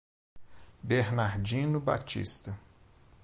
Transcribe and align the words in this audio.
Bernardino 0.81 1.79
Batista 1.79 2.57